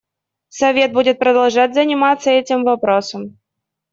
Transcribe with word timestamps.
Совет 0.49 0.93
будет 0.93 1.19
продолжать 1.19 1.75
заниматься 1.75 2.31
этим 2.31 2.63
вопросом. 2.63 3.37